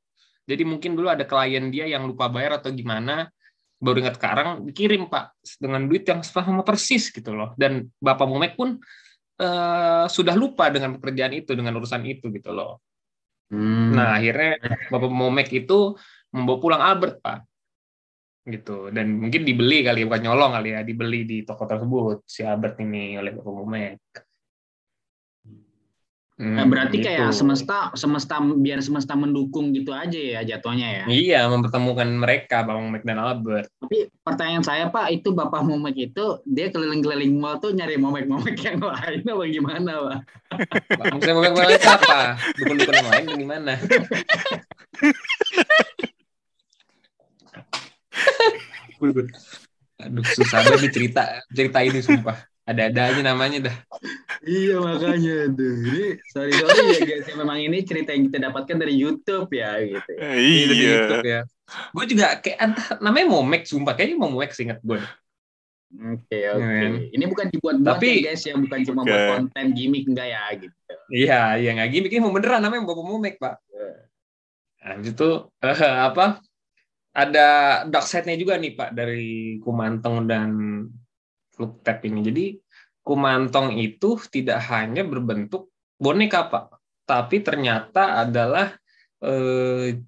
[0.46, 3.26] Jadi mungkin dulu ada klien dia yang lupa bayar atau gimana,
[3.76, 7.52] baru ingat sekarang dikirim Pak dengan duit yang sama persis gitu loh.
[7.59, 8.81] Dan Bapak Momek pun
[9.42, 12.81] eh, sudah lupa dengan pekerjaan itu, dengan urusan itu gitu loh.
[13.46, 13.94] Hmm.
[13.94, 14.59] Nah, akhirnya
[14.90, 15.94] Bapak Momek itu
[16.35, 17.38] membawa pulang Albert, Pak.
[18.46, 18.90] Gitu.
[18.94, 23.18] Dan mungkin dibeli kali, bukan nyolong kali ya, dibeli di toko tersebut si Albert ini
[23.18, 24.02] oleh Bapak Momek.
[26.37, 27.09] Hmm, Nah, berarti gitu.
[27.09, 31.05] kayak semesta semesta biar semesta mendukung gitu aja ya jatuhnya ya.
[31.09, 33.72] Iya, mempertemukan mereka, Bapak Momek dan Albert.
[33.81, 38.85] Tapi pertanyaan saya Pak, itu Bapak Momek itu dia keliling-keliling mall tuh nyari momek-momek yang
[38.85, 40.18] lain apa gimana Pak?
[41.09, 42.18] Maksudnya Momek Momek itu apa?
[42.61, 43.72] Dukun-dukun yang lain gimana?
[50.05, 52.37] Aduh, susah banget cerita cerita ini sumpah.
[52.66, 53.76] Ada-ada aja namanya dah.
[54.42, 55.74] Iya makanya tuh.
[55.87, 59.79] Ini sorry sorry ya guys, ya, memang ini cerita yang kita dapatkan dari YouTube ya
[59.81, 60.11] gitu.
[60.12, 60.20] ya.
[60.26, 60.66] Eh, Iya.
[60.66, 60.88] di Iya.
[60.90, 61.40] YouTube ya.
[61.94, 64.98] Gue juga kayak entah, namanya Momek sumpah kayaknya Momek seingat gue.
[65.96, 66.66] Oke oke.
[66.66, 66.90] Iya.
[67.14, 69.31] Ini bukan dibuat-buat Tapi- ya guys ya, bukan cuma buat Bukan.
[69.46, 70.76] konten gimmick enggak ya gitu.
[71.07, 73.62] Iya, iya nggak gini, ini mau beneran namanya Bapak Momek pak.
[74.83, 75.29] Nah, itu
[75.62, 76.42] eh, apa?
[77.16, 77.46] Ada
[77.88, 80.50] dark side-nya juga nih pak dari Kumantong dan
[81.57, 82.21] Fluktet ini.
[82.21, 82.45] Jadi
[83.07, 86.75] Kumantong itu tidak hanya berbentuk boneka pak,
[87.07, 88.75] tapi ternyata adalah
[89.23, 90.03] eh,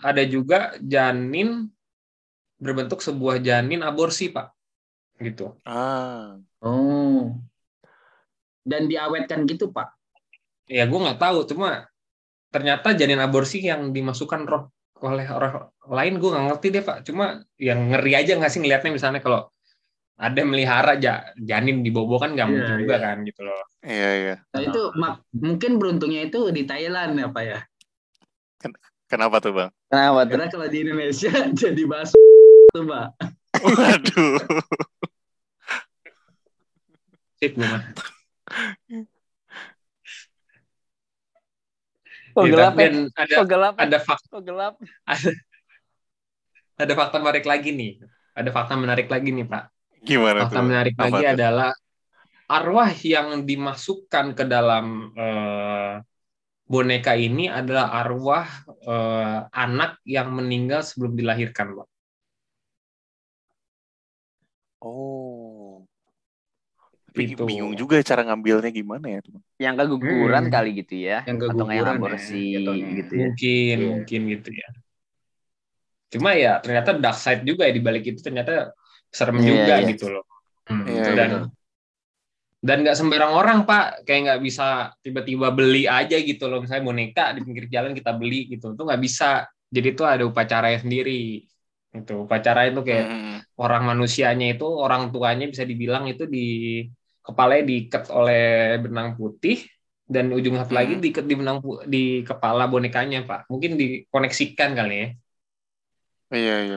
[0.00, 1.68] ada juga janin
[2.56, 4.56] berbentuk sebuah janin aborsi pak,
[5.20, 5.52] gitu.
[5.68, 6.40] Ah.
[6.64, 7.36] Oh.
[8.64, 10.00] Dan diawetkan gitu Pak.
[10.70, 11.92] ya gue nggak tahu cuma
[12.48, 14.70] ternyata janin aborsi yang dimasukkan roh
[15.02, 18.94] oleh orang lain gue nggak ngerti deh pak cuma yang ngeri aja nggak sih ngelihatnya
[18.94, 19.50] misalnya kalau
[20.20, 23.04] ada melihara ja, janin di bobo kan nggak Iya, mungkin juga iya.
[23.08, 24.34] kan gitu loh Iya, iya.
[24.52, 27.58] Nah, itu mak- mungkin beruntungnya itu di Thailand ya Pak ya.
[29.08, 29.70] Kenapa tuh, Bang?
[29.88, 30.36] Kenapa tuh?
[30.36, 31.32] Karena kalau di Indonesia
[31.64, 32.12] jadi bahas
[32.76, 33.06] tuh Pak.
[33.64, 34.36] Waduh.
[37.40, 37.82] sip gue mah
[42.30, 42.88] Kok Ya, gelap ya?
[43.16, 43.82] ada Kok gelap ya?
[43.88, 44.74] ada fakta Kok gelap?
[46.80, 47.90] ada fakta menarik lagi nih
[48.36, 49.64] ada fakta menarik lagi nih pak
[50.08, 50.64] Gimana fakta tuh?
[50.68, 51.40] menarik Apa lagi tuh?
[51.40, 51.70] adalah
[52.50, 54.84] arwah yang dimasukkan ke dalam
[55.18, 55.92] eh,
[56.72, 58.46] boneka ini adalah arwah
[58.92, 61.88] eh, anak yang meninggal sebelum dilahirkan, Pak.
[64.82, 65.86] Oh.
[67.10, 67.42] Tapi Itu.
[67.48, 69.42] bingung juga cara ngambilnya gimana ya, teman.
[69.64, 70.52] Yang keguguran Hmm.
[70.54, 71.16] kali gitu ya.
[71.28, 72.88] Yang Atau nggak yang keguguran ya, aborsi jatuhnya.
[72.98, 73.20] gitu ya.
[73.20, 73.86] Mungkin, Iya.
[73.90, 74.68] mungkin gitu ya.
[76.12, 78.74] Cuma ya ternyata dark side juga ya di balik itu ternyata
[79.18, 79.88] serem Iya, juga iya.
[79.90, 80.24] gitu loh.
[80.68, 81.38] Hmm, Iya, dan iya.
[82.60, 84.64] dan nggak sembarang orang pak kayak nggak bisa
[85.04, 89.00] tiba-tiba beli aja gitu loh misalnya boneka di pinggir jalan kita beli gitu itu nggak
[89.06, 91.40] bisa jadi itu ada upacaranya sendiri
[91.96, 93.40] itu upacara itu kayak Hmm.
[93.60, 96.38] orang manusianya itu orang tuanya bisa dibilang itu di
[97.24, 98.40] kepalanya diikat oleh
[98.84, 99.56] benang putih
[100.04, 101.02] dan ujung satu lagi Hmm.
[101.04, 105.06] diikat di benang di kepala bonekanya pak mungkin dikoneksikan kali ya
[106.32, 106.76] Iya, iya.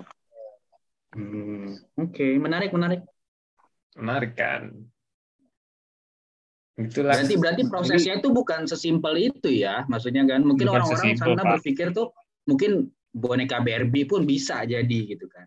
[1.14, 3.02] Hmm, Oke, menarik menarik.
[3.94, 4.74] menarik kan.
[6.74, 7.14] Itulah.
[7.14, 10.42] Berarti berarti prosesnya itu bukan sesimpel itu ya, maksudnya kan.
[10.42, 11.62] Mungkin orang-orang sana Pak.
[11.62, 12.10] berpikir tuh
[12.50, 15.46] mungkin boneka Barbie pun bisa jadi gitu kan.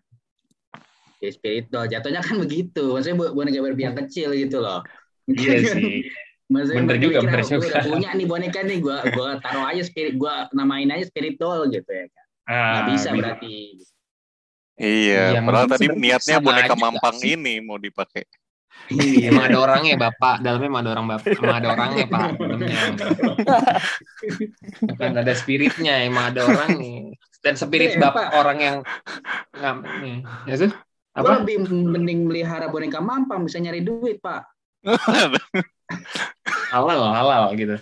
[1.19, 2.95] Ya spirit doll jatuhnya kan begitu.
[2.95, 4.87] Maksudnya boneka Barbie yang kecil gitu loh.
[5.27, 6.07] Iya sih.
[6.47, 9.83] Maksudnya Bener juga, bener "Oh, juga." udah punya nih boneka nih, gua gua taruh aja
[9.83, 12.25] spirit, gua namain aja spirit doll gitu ya kan.
[12.47, 13.55] Ah, bisa bi- berarti.
[14.77, 17.33] Iya, Iya, padahal tadi niatnya boneka aja mampang sih?
[17.33, 18.29] ini mau dipakai.
[18.87, 19.33] Iya.
[19.33, 22.77] Emang ada orangnya bapak, dalamnya emang ada orang bapak, emang ada orangnya pak, dalamnya.
[24.87, 27.17] Bukan ada spiritnya, emang ada orangnya.
[27.41, 28.37] Dan spirit Eh, bapak Pak.
[28.37, 28.77] orang yang
[29.51, 30.71] nggak, nih, ya tuh
[31.17, 31.41] Gua apa?
[31.41, 34.45] lebih mending melihara boneka mampang bisa nyari duit, Pak.
[36.69, 37.75] Halal, halal gitu.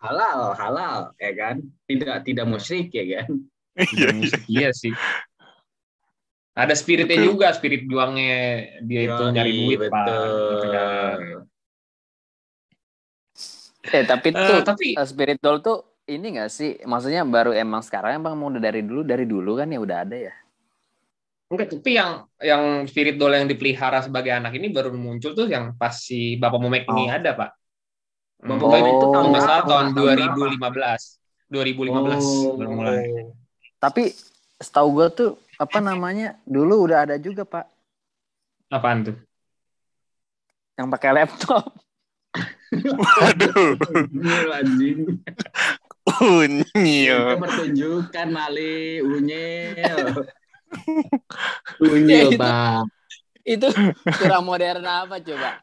[0.00, 1.56] Halal, halal, ya kan?
[1.84, 3.28] Tidak tidak musyrik ya kan?
[3.76, 4.92] Iya, Iya, musik, iya sih.
[6.60, 7.28] Ada spiritnya Betul.
[7.32, 8.36] juga, spirit juangnya
[8.84, 10.04] dia itu Yoi, nyari duit pak.
[10.04, 11.16] Gitu kan.
[11.16, 11.40] betul.
[13.90, 16.76] Eh tapi tuh tapi eh, spirit doll tuh ini gak sih?
[16.84, 20.16] Maksudnya baru emang sekarang emang mau udah dari dulu dari dulu kan ya udah ada
[20.18, 20.34] ya.
[21.50, 25.74] enggak, tapi yang yang spirit doll yang dipelihara sebagai anak ini baru muncul tuh yang
[25.74, 27.16] pas si Bapak Momek ini Oh.
[27.18, 27.50] ada pak.
[28.38, 28.62] Bapak.
[28.62, 29.94] Momek itu tahun Kalau nggak berapa, salah tahun Pak?
[29.98, 30.36] Tahun berapa?
[30.70, 31.02] 2015.
[31.50, 32.54] 2015 Oh.
[32.54, 33.02] baru mulai.
[33.82, 34.02] Tapi
[34.62, 37.68] setahu gue tuh apa namanya dulu udah ada juga pak
[38.70, 39.16] Apaan tuh?
[40.78, 41.74] yang pakai laptop.
[43.20, 43.74] Aduh,
[44.14, 44.98] Unyil, anjing.
[46.22, 47.20] unyil.
[47.26, 49.98] Itu pertunjukan Mali, unyil.
[51.82, 52.86] Unyil, Pak.
[53.42, 53.68] Itu
[54.22, 55.60] kurang modern apa coba?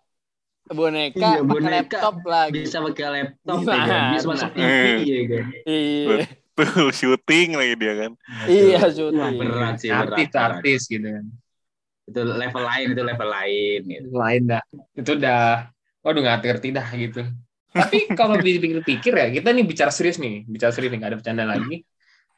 [0.68, 2.60] Boneka Iya, pakai boneka laptop lagi.
[2.68, 4.98] Bisa pakai laptop, ya bisa masuk TV Eh.
[5.08, 5.46] ya kan?
[5.64, 6.18] Iya,
[6.58, 8.12] Tuh, syuting lagi dia kan.
[8.50, 9.38] iya syuting.
[9.38, 10.18] berat sih, berat.
[10.18, 10.48] Artis, berat.
[10.50, 11.26] artis gitu kan.
[12.08, 13.82] Itu level lain, itu level lain.
[13.86, 14.08] Gitu.
[14.10, 14.64] Lain dah.
[14.98, 15.70] Itu udah
[16.02, 17.22] waduh nggak ngerti dah gitu.
[17.70, 21.46] Tapi kalau dipikir-pikir ya, kita nih bicara serius nih, bicara serius nih, nggak ada bercanda
[21.46, 21.86] lagi.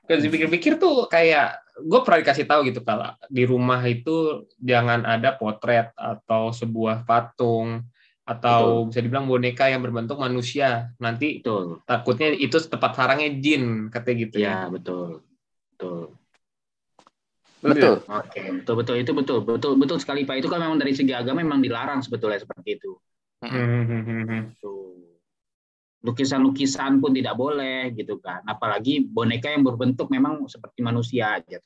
[0.03, 5.37] Kalau dipikir-pikir tuh kayak gue pernah dikasih tahu gitu kalau di rumah itu jangan ada
[5.37, 7.87] potret atau sebuah patung
[8.29, 10.93] atau bisa dibilang boneka yang berbentuk manusia.
[11.01, 11.81] Nanti Betul.
[11.81, 14.57] takutnya itu tempat sarangnya jin katanya gitu Ya, ya.
[14.69, 15.25] betul.
[15.73, 15.99] Betul.
[17.59, 17.95] Betul.
[18.07, 20.45] Oke, betul betul itu betul betul betul sekali Pak.
[20.45, 22.95] Itu kan memang dari segi agama memang dilarang sebetulnya seperti itu.
[23.43, 24.41] Hmm, hmm, hmm.
[25.99, 28.39] Lukisan-lukisan pun tidak boleh gitu kan.
[28.47, 31.59] Apalagi boneka yang berbentuk memang seperti manusia gitu.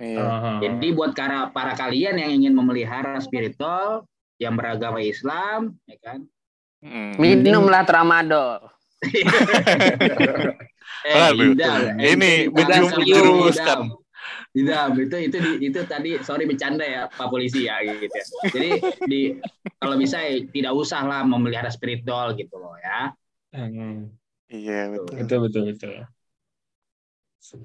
[0.00, 0.24] Iya.
[0.24, 4.08] Ah, Jadi buat para para kalian yang ingin memelihara spiritual
[4.42, 6.26] yang beragama Islam, ya kan?
[6.82, 7.14] Hmm.
[7.14, 8.58] Minumlah tramadol.
[11.06, 11.54] eh, Aduh.
[11.54, 13.78] Ini Idam, menjum- idam, menjerumuskan.
[14.52, 15.38] Idam, itu itu
[15.72, 18.26] itu tadi sorry bercanda ya Pak polisi ya gitu ya.
[18.50, 18.70] Jadi
[19.06, 19.20] di
[19.78, 23.14] kalau bisa ya, tidak usah lah memelihara spirit doll gitu loh ya.
[23.54, 24.10] Hmm.
[24.52, 25.14] Iya, betul.
[25.24, 25.94] Betul betul betul.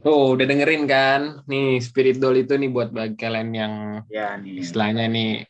[0.02, 1.46] Oh, udah dengerin kan?
[1.46, 3.74] Nih spirit doll itu nih buat bagi kalian yang
[4.10, 4.63] Ya nih.
[4.66, 5.46] istilahnya nih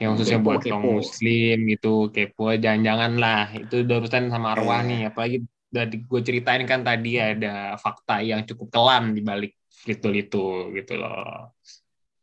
[0.00, 0.72] yang khususnya Kepo, buat kepo.
[0.72, 4.88] kaum muslim gitu, kepo jangan-jangan lah itu udah urusan sama arwah Iya.
[4.88, 5.36] nih, apalagi
[5.70, 9.52] udah gue ceritain kan tadi ada fakta yang cukup kelam di balik
[10.00, 11.52] doll itu gitu loh.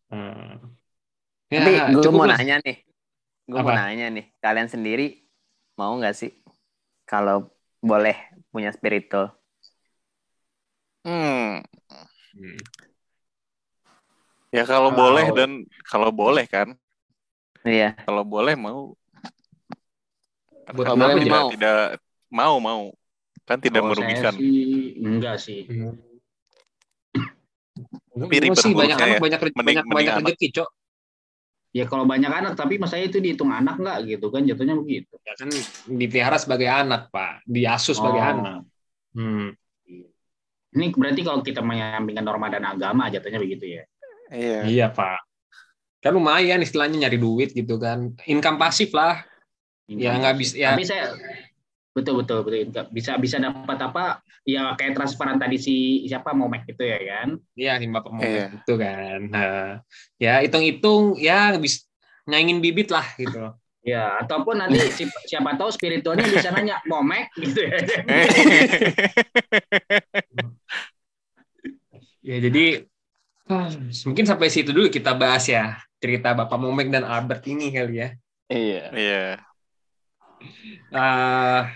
[0.09, 0.73] Hmm.
[1.53, 2.77] Ya, Tapi gue cukup mau nanya nih.
[3.47, 3.87] Gue mau Apa?
[3.87, 4.25] nanya nih.
[4.41, 5.23] Kalian sendiri
[5.79, 6.33] mau nggak sih
[7.07, 8.17] kalau boleh
[8.51, 9.31] punya spiritual?
[11.07, 11.63] Hmm.
[12.35, 12.57] Hmm.
[14.51, 15.51] Ya kalau Kalau- boleh dan
[15.87, 16.75] kalau boleh kan,
[17.67, 17.89] Iya.
[18.01, 18.95] kalau boleh mau.
[20.67, 21.49] Buat Kalau boleh tidak, Mau?
[21.51, 21.77] tidak
[22.27, 22.84] mau mau
[23.43, 24.34] kan tidak Kalau saya merugikan.
[24.36, 24.60] sih
[24.99, 25.62] enggak sih.
[28.17, 29.19] Tapi ribet sih banyak anak ya.
[29.21, 30.69] banyak Mending- banyak mending banyak rezeki, Cok.
[31.69, 35.13] Ya kalau banyak anak tapi mas saya itu dihitung anak enggak gitu kan jatuhnya begitu.
[35.21, 35.47] Ya kan
[35.86, 37.45] dipelihara sebagai anak, Pak.
[37.45, 38.27] Diasuh sebagai Oh.
[38.27, 38.60] anak.
[39.13, 39.47] Hmm.
[40.69, 43.84] Ini berarti kalau kita menyampingkan norma dan agama jatuhnya begitu ya.
[44.27, 44.60] Iya.
[44.65, 45.19] Iya, Pak.
[45.97, 48.13] Kan lumayan istilahnya nyari duit gitu kan.
[48.25, 49.25] Income pasif lah.
[49.88, 50.75] Ya, nggak bisa- ya.
[50.75, 51.15] Tapi saya
[51.97, 56.83] betul betul betul bisa bisa dapat apa ya kayak transferan tadi si siapa Momek itu
[56.86, 57.29] ya kan.
[57.57, 58.45] Iya, si Bapak mau Iya.
[58.53, 59.19] gitu kan.
[59.31, 59.81] Nah,
[60.21, 61.88] ya hitung-hitung ya bisa
[62.29, 63.55] nyaingin bibit lah gitu.
[63.88, 67.79] Ya, ataupun nanti si- siapa tahu spiritualnya bisa nanya Momek gitu ya.
[72.21, 72.83] Ya, jadi
[74.03, 78.10] mungkin sampai situ dulu kita bahas ya cerita Bapak Momek dan Albert ini kali ya.
[78.47, 78.83] Iya.
[78.93, 79.25] Iya.
[80.93, 81.73] Ah,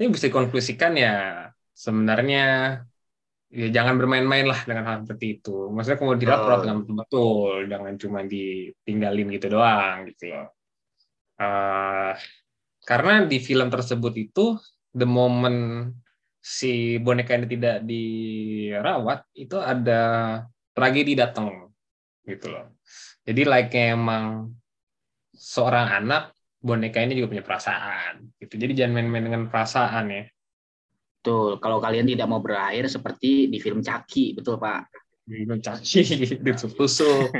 [0.00, 2.44] ini bisa dikonklusikan ya sebenarnya
[3.50, 5.68] ya jangan bermain-main lah dengan hal seperti itu.
[5.68, 6.62] Maksudnya kalau dirawat Betul.
[6.62, 10.48] dengan betul-betul, jangan cuma ditinggalin gitu doang gitu loh.
[11.40, 12.12] Eh,
[12.84, 14.56] karena di film tersebut itu
[14.94, 15.92] the moment
[16.40, 20.02] si boneka ini tidak dirawat itu ada
[20.72, 21.68] tragedi datang
[22.24, 22.72] gitu loh.
[23.30, 24.50] Jadi like emang
[25.30, 28.58] seorang anak boneka ini juga punya perasaan gitu.
[28.58, 30.24] Jadi jangan main-main dengan perasaan ya.
[31.22, 31.62] Betul.
[31.62, 34.90] Kalau kalian tidak mau berakhir seperti di film Caki, betul Pak.
[35.30, 36.02] Minum caci,
[36.42, 37.30] ditusuk-tusuk.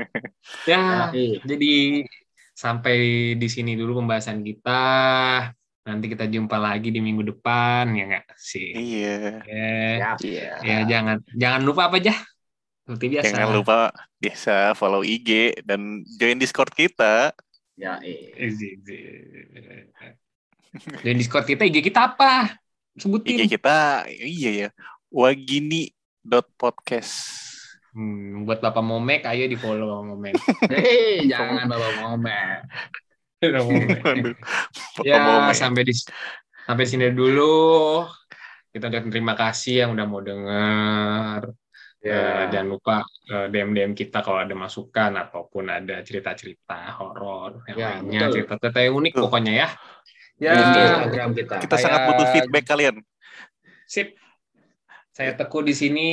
[0.63, 1.11] Ya,
[1.43, 2.07] jadi
[2.55, 2.97] sampai
[3.35, 4.83] di sini dulu pembahasan kita.
[5.81, 8.71] Nanti kita jumpa lagi di minggu depan ya nggak sih?
[8.79, 9.43] Iya.
[9.43, 10.17] Ya, Siap.
[10.23, 10.53] Iya.
[10.63, 12.15] ya jangan jangan lupa apa aja
[12.91, 13.39] seperti biasa.
[13.39, 17.31] Jangan lupa biasa follow IG dan join Discord kita.
[17.79, 18.35] Ya, eh.
[18.35, 18.99] Ezi, ezi.
[21.07, 22.59] Dan Discord kita IG kita apa?
[22.99, 23.47] Sebutin.
[23.47, 24.75] IG kita iya ya.
[25.07, 27.15] Wagini.podcast.
[27.95, 30.35] Hmm, buat Bapak Momek, ayo di follow Bapak Momek.
[30.75, 31.71] Hei, jangan.
[31.71, 32.67] Bapak Momek.
[35.07, 35.55] Ya Momek.
[35.57, 35.95] sampai di
[36.67, 38.05] sampai sini dulu
[38.69, 41.49] kita ucapkan terima kasih yang udah mau dengar
[42.01, 47.61] Eh, jangan lupa eh, DM DM kita kalau ada masukan ataupun ada cerita cerita horor
[47.67, 48.33] yang Ya, lainnya betul.
[48.35, 49.25] cerita cerita yang unik Betul.
[49.29, 49.69] pokoknya ya
[50.41, 51.55] ya Di Instagram kita.
[51.59, 52.95] Kita Kayak- sangat butuh feedback kalian.
[53.85, 54.09] sip
[55.11, 56.09] saya Teguh di sini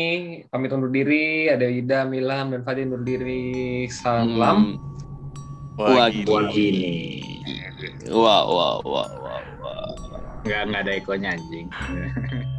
[0.45, 5.80] pamit undur diri ada Ida Milam dan Fadil undur diri salam Hmm.
[5.80, 6.10] Wah.
[6.10, 7.21] Buat gini.
[8.10, 9.88] Wah, wah, wah, wah, wah.
[10.41, 11.67] Nggak, nggak ada ekonya anjing.